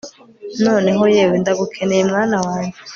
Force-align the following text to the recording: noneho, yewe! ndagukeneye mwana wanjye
noneho, 0.65 1.03
yewe! 1.15 1.35
ndagukeneye 1.41 2.03
mwana 2.09 2.37
wanjye 2.45 2.77